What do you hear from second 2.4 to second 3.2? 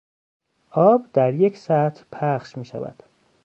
میشود.